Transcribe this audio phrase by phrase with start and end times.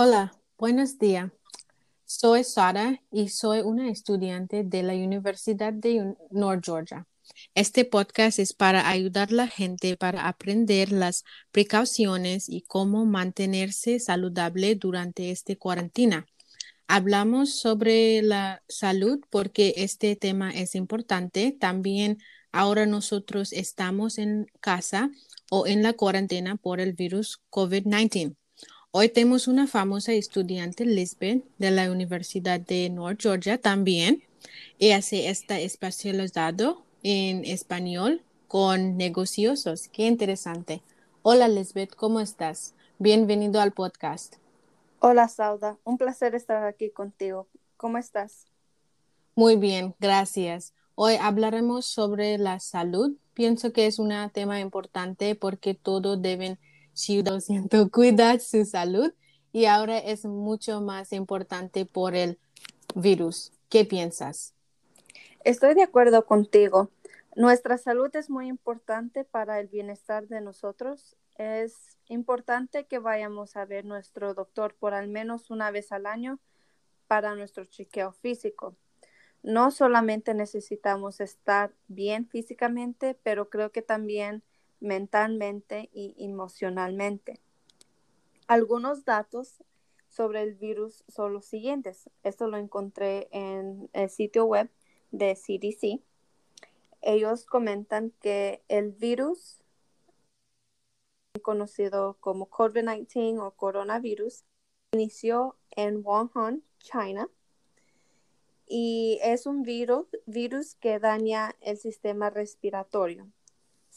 [0.00, 1.32] Hola, buenos días.
[2.04, 7.08] Soy Sara y soy una estudiante de la Universidad de North Georgia.
[7.56, 13.98] Este podcast es para ayudar a la gente para aprender las precauciones y cómo mantenerse
[13.98, 16.26] saludable durante esta cuarentena.
[16.86, 21.50] Hablamos sobre la salud porque este tema es importante.
[21.50, 22.18] También
[22.52, 25.10] ahora nosotros estamos en casa
[25.50, 28.36] o en la cuarentena por el virus COVID-19.
[28.90, 34.22] Hoy tenemos una famosa estudiante, Lisbeth, de la Universidad de North Georgia también.
[34.78, 39.88] Ella se está especializado en español con negociosos.
[39.88, 40.82] Qué interesante.
[41.20, 42.72] Hola, Lisbeth, ¿cómo estás?
[42.98, 44.36] Bienvenido al podcast.
[45.00, 45.76] Hola, Sauda.
[45.84, 47.46] Un placer estar aquí contigo.
[47.76, 48.46] ¿Cómo estás?
[49.34, 50.72] Muy bien, gracias.
[50.94, 53.12] Hoy hablaremos sobre la salud.
[53.34, 56.58] Pienso que es un tema importante porque todos deben
[57.40, 59.12] siento cuidar su salud
[59.52, 62.38] y ahora es mucho más importante por el
[62.94, 63.52] virus.
[63.68, 64.54] ¿Qué piensas?
[65.44, 66.90] Estoy de acuerdo contigo.
[67.36, 71.16] Nuestra salud es muy importante para el bienestar de nosotros.
[71.36, 76.40] Es importante que vayamos a ver nuestro doctor por al menos una vez al año
[77.06, 78.74] para nuestro chequeo físico.
[79.44, 84.42] No solamente necesitamos estar bien físicamente, pero creo que también
[84.80, 87.40] mentalmente y emocionalmente.
[88.46, 89.62] Algunos datos
[90.08, 92.08] sobre el virus son los siguientes.
[92.22, 94.70] Esto lo encontré en el sitio web
[95.10, 96.00] de CDC.
[97.00, 99.58] Ellos comentan que el virus
[101.42, 104.44] conocido como COVID-19 o coronavirus
[104.92, 107.28] inició en Wuhan, China,
[108.66, 113.30] y es un virus, virus que daña el sistema respiratorio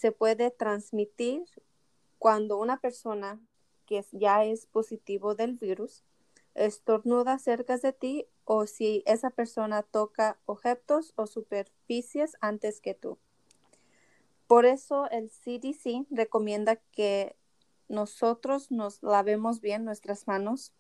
[0.02, 1.44] se puede transmitir
[2.18, 3.40] cuando una persona
[3.86, 6.04] que ya es positivo del virus
[6.56, 13.20] estornuda cerca de ti o si esa persona toca objetos o superficies antes que tú.
[14.48, 17.36] Por eso el CDC recomienda que
[17.88, 20.74] nosotros nos lavemos bien nuestras manos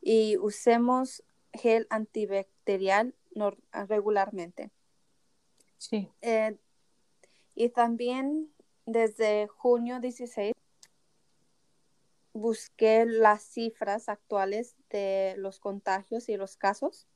[0.00, 3.14] y usemos gel antibacterial
[3.86, 4.70] regularmente.
[5.76, 6.08] Sí.
[6.22, 6.56] Eh,
[7.54, 8.48] y también
[8.86, 10.52] desde junio 16
[12.32, 17.06] busqué las cifras actuales de los contagios y los casos.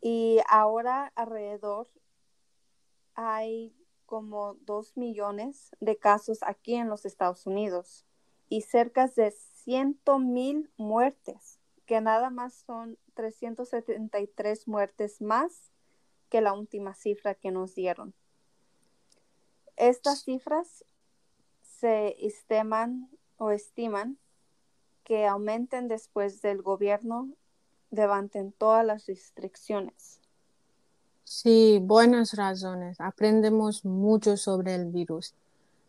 [0.00, 1.88] Y ahora alrededor
[3.14, 3.74] hay
[4.06, 8.06] como dos millones de casos aquí en los Estados Unidos
[8.48, 15.72] y cerca de ciento mil muertes, que nada más son 373 muertes más
[16.28, 18.14] que la última cifra que nos dieron.
[19.76, 20.84] Estas cifras
[21.62, 24.18] se estiman o estiman
[25.04, 27.28] que aumenten después del gobierno
[27.90, 30.20] levanten todas las restricciones.
[31.24, 33.00] Sí, buenas razones.
[33.00, 35.34] Aprendemos mucho sobre el virus.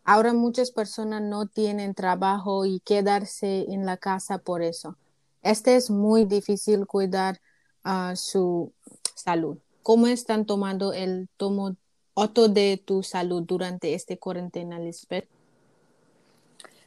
[0.04, 4.96] Ahora muchas personas no tienen trabajo y quedarse en la casa por eso.
[5.42, 7.40] Este es muy difícil cuidar
[7.84, 8.72] a su
[9.14, 9.58] salud.
[9.82, 11.76] ¿Cómo están tomando el tomo
[12.18, 15.28] otro de tu salud durante esta cuarentena, Lisbeth?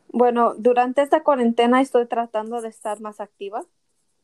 [0.09, 3.65] Bueno, durante esta cuarentena estoy tratando de estar más activa.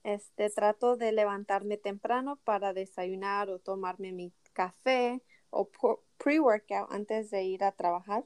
[0.04, 5.70] Este, trato de levantarme temprano para desayunar o tomarme mi café o
[6.18, 8.26] pre-workout antes de ir a trabajar.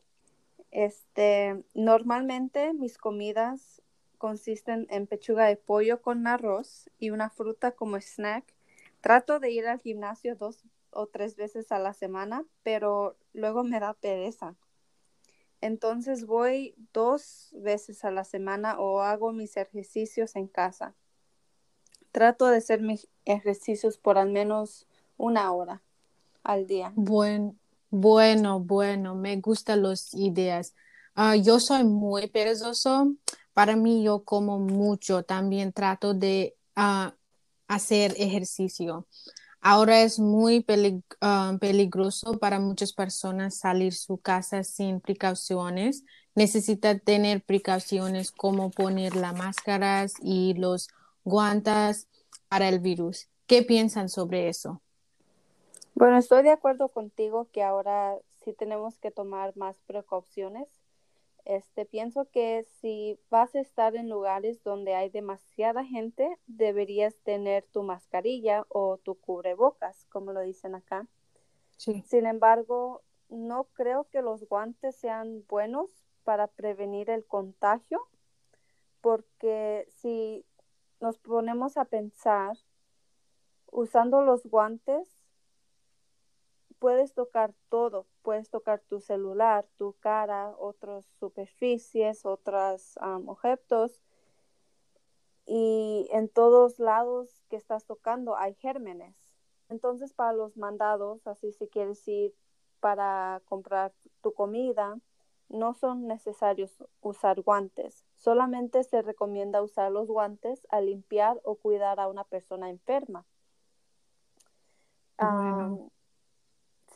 [0.71, 3.81] Este, normalmente mis comidas
[4.17, 8.43] consisten en pechuga de pollo con arroz y una fruta como snack.
[9.01, 13.79] Trato de ir al gimnasio dos o tres veces a la semana, pero luego me
[13.79, 14.55] da pereza.
[15.61, 20.95] Entonces voy dos veces a la semana o hago mis ejercicios en casa.
[22.11, 24.87] Trato de hacer mis ejercicios por al menos
[25.17, 25.81] una hora
[26.43, 26.91] al día.
[26.95, 27.55] Bueno,
[27.91, 30.73] bueno, bueno, me gustan las ideas.
[31.13, 33.13] Ah, yo soy muy perezoso.
[33.53, 35.23] Para mí, yo como mucho.
[35.23, 37.13] También trato de ah,
[37.67, 39.05] hacer ejercicio.
[39.63, 40.65] Ahora es muy
[41.21, 46.03] ah, peligroso para muchas personas salir su casa sin precauciones.
[46.33, 50.89] Necesita tener precauciones como poner las máscaras y los
[51.23, 52.07] guantes
[52.49, 53.27] para el virus.
[53.45, 54.81] ¿Qué piensan sobre eso?
[55.93, 60.80] Bueno, estoy de acuerdo contigo que ahora sí tenemos que tomar más precauciones
[61.45, 67.65] este, pienso que si vas a estar en lugares donde hay demasiada gente, deberías tener
[67.71, 71.07] tu mascarilla o tu cubrebocas, como lo dicen acá.
[71.77, 75.89] Sin embargo, no creo que los guantes sean buenos
[76.23, 78.07] para prevenir el contagio,
[79.01, 80.45] porque si
[80.99, 82.55] nos ponemos a pensar,
[83.71, 85.20] usando los guantes,
[86.81, 92.97] puedes tocar todo, puedes tocar tu celular, tu cara, otras superficies, otros
[93.27, 94.01] objetos.
[95.45, 99.15] Y en todos lados que estás tocando hay gérmenes.
[99.69, 102.33] Entonces, para los mandados, así si quieres ir
[102.79, 103.93] para comprar
[104.23, 104.97] tu comida,
[105.49, 108.05] no son necesarios usar guantes.
[108.15, 113.23] Solamente se recomienda usar los guantes al limpiar o cuidar a una persona enferma.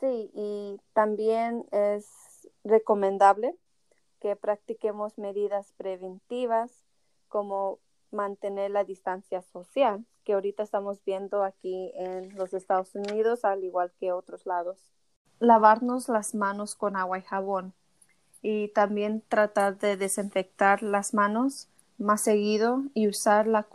[0.00, 3.54] Sí, y también es recomendable
[4.20, 6.70] que practiquemos medidas preventivas
[7.28, 7.78] como
[8.10, 13.92] mantener la distancia social, que ahorita estamos viendo aquí en los Estados Unidos, al igual
[13.98, 14.78] que otros lados.
[15.38, 17.74] Lavarnos las manos con agua y jabón
[18.42, 21.68] y también tratar de desinfectar las manos
[21.98, 23.66] más seguido y usar la,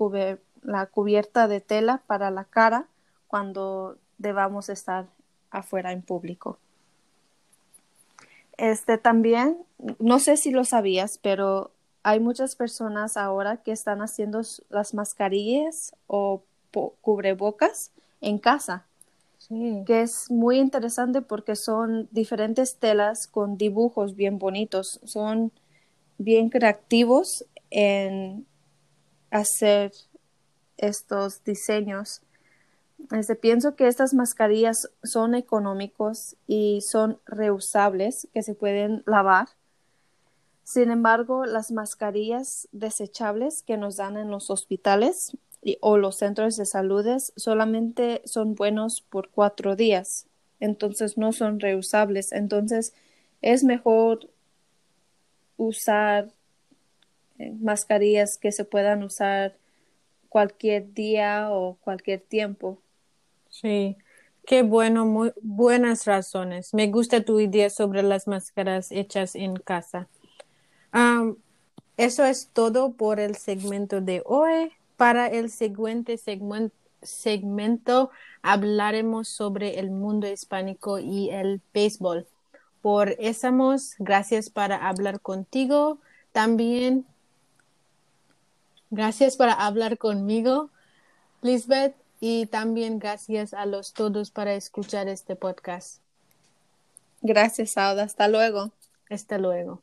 [0.62, 2.88] la cubierta de tela para la cara
[3.28, 5.08] cuando debamos estar
[5.52, 6.58] afuera en público.
[8.58, 9.58] Este también,
[10.00, 11.72] no sé si lo sabías, pero
[12.04, 16.42] hay muchas personas ahora que están haciendo las mascarillas o
[17.02, 18.86] cubrebocas en casa
[19.86, 25.52] que es muy interesante porque son diferentes telas con dibujos bien bonitos, son
[26.18, 28.46] bien creativos en
[29.30, 29.92] hacer
[30.78, 32.22] estos diseños.
[33.10, 39.50] Este, pienso que estas mascarillas son económicos y son reusables, que se pueden lavar.
[40.64, 45.36] Sin embargo, las mascarillas desechables que nos dan en los hospitales
[45.80, 47.06] o los centros de salud
[47.36, 50.28] solamente son buenos por cuatro días,
[50.60, 52.32] entonces no son reusables.
[52.32, 52.94] Entonces
[53.42, 54.30] es mejor
[55.58, 56.32] usar
[57.38, 59.56] eh, mascarillas que se puedan usar
[60.30, 62.80] cualquier día o cualquier tiempo.
[63.52, 63.98] Sí,
[64.46, 66.74] qué bueno, muy buenas razones.
[66.74, 70.08] Me gusta tu idea sobre las máscaras hechas en casa.
[71.98, 74.72] eso es todo por el segmento de hoy.
[74.96, 76.18] Para el siguiente
[77.04, 78.12] segmento,
[78.42, 82.26] hablaremos sobre el mundo hispánico y el béisbol.
[82.82, 86.00] Por eso, gracias para hablar contigo.
[86.32, 87.06] También,
[88.90, 90.70] gracias para hablar conmigo,
[91.42, 96.00] Lisbeth, y también gracias a los todos para escuchar este podcast.
[97.22, 98.04] Gracias, Sauda.
[98.04, 98.72] Hasta luego.
[99.10, 99.82] Hasta luego.